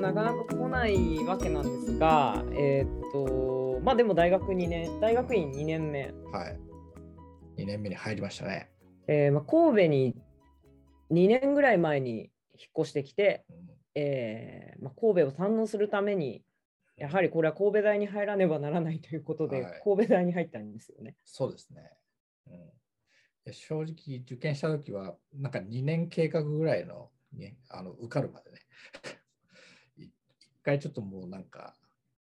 [0.00, 6.58] がなかなか来ないわけなんですが、えーっと、まあでも大学2年、大学院2年目、はい。
[7.62, 8.70] 2年目に入りましたね。
[9.06, 10.16] えーまあ、神戸に
[11.10, 13.56] 2年ぐらい前に引っ越してきて、うん
[13.94, 16.44] えーまあ、神戸を堪能するために、
[16.96, 21.16] やはりこれは神戸大に入らねばならないということで、はい神戸大に入ったんですよね。
[21.24, 21.90] そうですね。
[22.46, 22.70] うん、
[23.44, 28.60] で正直、受験した時は、なんか2年計画ぐらいの,、ね、あの受かるまでね、
[30.62, 31.76] 回ちょっともうなんか、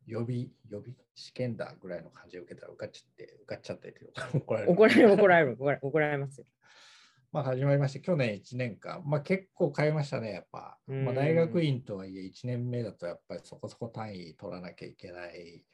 [0.08, 3.94] 予備、予備試験だぐらいの感じで受けたら受かっちゃって、受かっちゃって
[4.34, 4.72] 怒られる。
[4.72, 6.46] 怒られる、怒られる、怒られますよ。
[7.34, 10.80] まあ始まりまして、去年1年間、まあ結構変えましたね、やっぱ。
[10.88, 15.66] うんまあ、大学院とはいえ、1年目だとやっぱりそこそこ単位取らなきゃいけない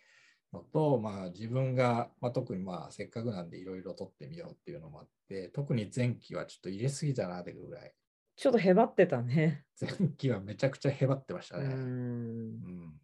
[0.51, 7.93] のと、まあ自分が、まあ、特にまあせっかくなんでいろいろ取ってみようっていうのもあって、特に前期はちょっと入れすぎたなってぐらい。
[8.35, 9.65] ちょっとへばってたね。
[9.79, 11.67] 前期はめちゃくちゃへばってましたうね。
[11.67, 13.01] んうん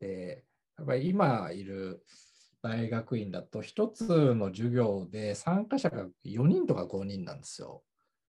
[0.00, 0.44] で、
[0.78, 2.04] やっぱり今いる
[2.62, 7.84] 大学院だと、一つの授業で参加者が4人とか5人なんですよ。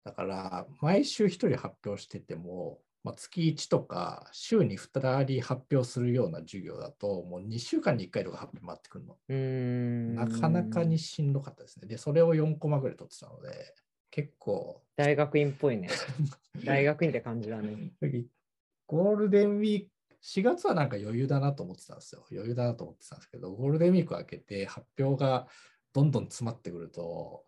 [0.03, 9.17] だから、毎週1人発表してても、まあ、月1とか週に2人発表するような授業だと、もう2週間に1回とか発表回ってくるの。
[9.29, 11.87] うんなかなかにしんどかったですね。
[11.87, 13.73] で、それを4コマぐらい取ってたので、
[14.09, 15.89] 結構、大学院っぽいね。
[16.65, 17.93] 大学院って感じだね。
[18.85, 19.89] ゴールデンウィーク、
[20.21, 22.25] 4月はなんか余裕だなと思ってたんですよ。
[22.31, 25.47] 余裕だなと思ってたんですけど、ゴールデンウィーク明けて発表が
[25.93, 27.45] どんどん詰まってくると、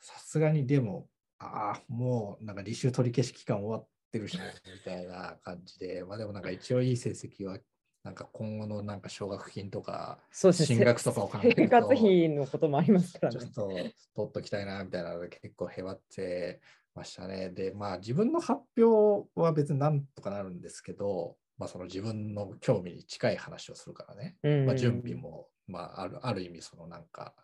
[0.00, 7.58] さすがにでも、ああ、もうなんか履修取り消し期間終わってるし、みたいな感じで、 まあでもなんか一応いい成績は、
[8.04, 10.66] なんか今後のなんか奨学金とか、そうですね。
[10.66, 13.52] 進学とかを考えると生活費のこともありますからねちょっ。
[13.52, 16.60] と取っときたいなみたいなので結構へばって
[16.98, 17.50] ましたね。
[17.50, 24.36] で、まあ自分の発表は別になんとかなるんですけど、まあその自分の興味に近い話をするからね。
[24.42, 27.34] うんまあ準備も、まああるある意味そのなんか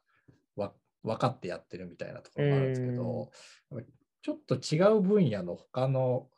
[0.56, 0.72] わ
[1.02, 3.30] 分かってやってるみたいなところもあるんですけど、
[4.22, 6.28] ちょっと違う分野の他の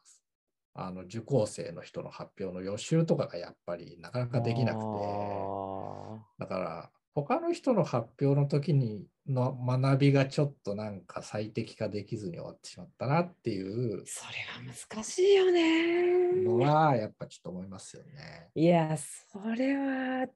[0.75, 4.84] あの受講生の人の発表の予習とかがやっぱりなかなかできなくて。
[4.84, 16.43] あだから他の人の発表の時にの学びがちょっとなんか最適化できずに終わってしまったなっていうーそれは難しいよね。
[16.44, 18.50] のはやっぱちょっと思いますよね。
[18.55, 20.26] いや、それは、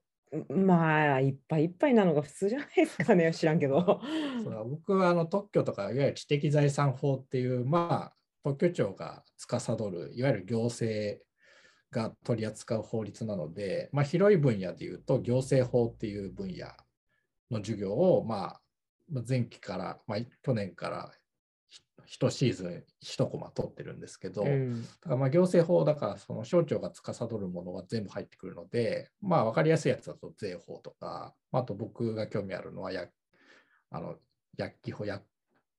[0.49, 3.31] まあ、いっぱいいっぱいなのが普通じゃないですかね。
[3.35, 4.01] 知らんけど。
[4.43, 11.21] そ僕はあの特許とかいわゆる知的財産法っていうまあ特許庁が司るいわゆる行政
[11.91, 16.67] が取り扱う法律なので、まあ、広い分野でいうと行政法っていう分野
[17.51, 18.61] の授業を、まあ、
[19.11, 21.12] まあ前期から、まあ、去年から
[21.69, 21.83] ひ
[22.19, 33.11] 一シーズン一コマ取ってるんですけど、うんだからまあ行政法だからその省庁が司るものが全部入ってくるので、まあ分かりやすいやつだと税法とか、あと僕が興味あるのは薬
[33.91, 34.17] あの
[34.57, 35.25] 薬機法、薬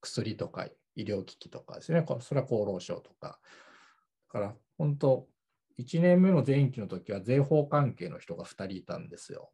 [0.01, 3.39] 薬とか医療機器とかですね、こそれは厚労省とか。
[4.33, 5.27] だから本当、
[5.79, 9.49] 1年目の前期の時は税法関係の人が2人いたんですよ。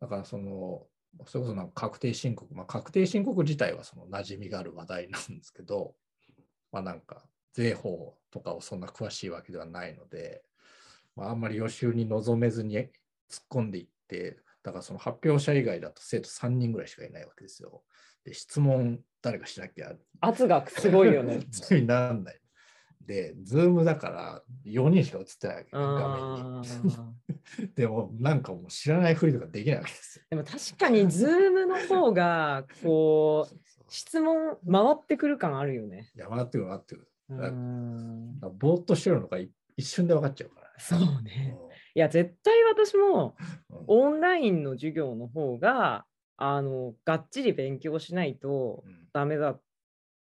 [0.00, 0.86] だからその、
[1.26, 5.94] それこそなんか確定申告、まあ、確定申告自体はその馴染みがある話題なんですけど、
[6.70, 10.42] まあなんか税法とかをそんな詳しいわけではないので、
[11.16, 12.88] まあ、あんまり予習に臨めずに突っ
[13.50, 17.82] 込んでいって、だからその発表者以外だと生徒3人ぐらいしかいないわけですよ。
[18.24, 21.40] で、質問誰かしなきゃ圧がすごいよね。
[21.70, 22.41] にならない。
[23.06, 27.74] で、 Zoom だから4人しか映ってないわけ、画面に。
[27.74, 30.24] でもなんかもう知らないふりとかできないわけですよ。
[30.30, 33.56] でも確かに、 Zoom の方が、こう、
[33.88, 36.10] 質問回ってくる感あるよね。
[36.16, 37.08] いや、回ってくる回ってくる。
[38.58, 40.74] ぼーっとしてるのがい一瞬で分かっちゃうからね。
[40.78, 41.56] そうね。
[41.94, 43.36] いや、絶対私も
[43.86, 49.60] オンラインの授業の方が、あの、がっちり勉強しないとうんダメだ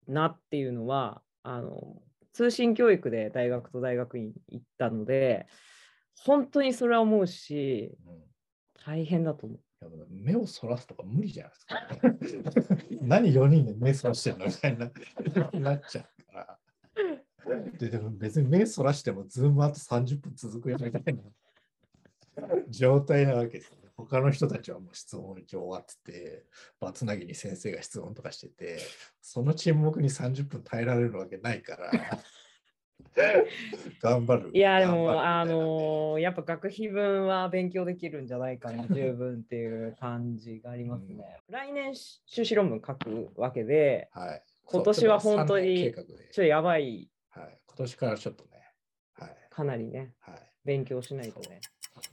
[0.07, 2.01] なっていうのは、あの、
[2.33, 5.47] 通信教育で大学と大学院行ったので、
[6.23, 8.29] 本当にそれは思うし、うん
[8.85, 9.59] 大変だと思う。
[10.09, 12.45] 目をそらすとか無理じゃないですか。
[13.01, 14.91] 何4人で目そらしてんのみたいな
[15.59, 16.59] なっちゃうから。
[17.77, 21.23] ででも別に目そらしてもズームあと30分続くよみたいな
[22.69, 23.71] 状態なわけです、
[24.05, 26.45] 他の人たちはもう質問一応終わってて、
[26.79, 28.79] バツナギに先生が質問とかしてて、
[29.21, 31.91] その沈黙に30分耐えられるわけないから、
[34.01, 34.51] 頑張る。
[34.53, 41.37] いや、でも、あのやっぱ学費分は勉強できるんじゃないかな、 十分っていう感じがありますね。
[41.49, 48.49] 来年、修士論文書くわけで、はい、今年は本当にちょっとやばい、はい、今年からちょっとね、
[49.13, 50.13] はい、かなりね。
[50.19, 50.49] はい。
[50.65, 51.61] 勉強しないとね。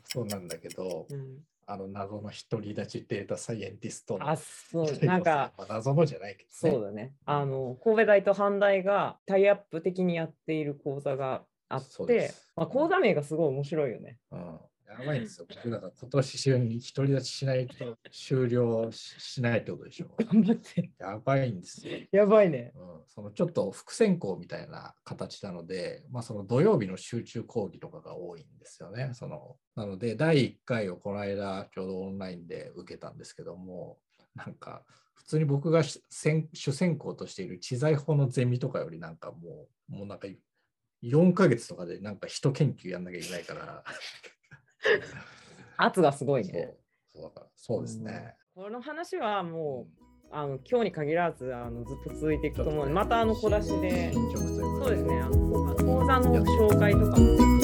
[0.04, 7.12] そうなんだけど、うん、あの謎の独り立ちデータサイエンティストのあ、そう、なんか、まあ謎のじゃないけど、ね、そうだね。
[7.24, 14.18] あの、神戸大と阪大がタイアップ的にやっている講座があってまあ、講座名がすごい面白いよね。
[14.30, 14.60] うん。
[14.88, 15.46] やばいんですよ。
[15.48, 20.06] 僕だから今年中に独り立ちしないと終了ししないってことでしょ。
[20.18, 20.90] 頑張って。
[20.98, 21.98] やばいんですよ。
[22.12, 22.72] やばいね。
[22.74, 29.10] うん、そのちょっと副専攻みたいな形なので、まあ、その土曜日の集中講義とかが多いんですよね。
[29.14, 33.98] そのなので、第1回をこの間、ちょうどオンラインで受けたんですけども、
[34.34, 34.82] なんか、
[35.14, 40.28] 普通に僕が主専主専攻としている知財法のゼミとかより、なんかもう、もうなんか
[41.02, 43.84] 4ヶ月とかでなんか人研究やんなきゃいけないから、
[45.76, 46.52] 圧がすごいそう。
[46.54, 46.74] ね。
[47.14, 48.34] そうだからそうですね。
[48.54, 50.30] この話はもうん。
[50.30, 52.76] う、あの今日に限らずあのずっと続いていくと思う。
[52.80, 54.20] ので、またあの小出しで、そ
[54.86, 57.55] うですね、あの講座の紹介とかもぜ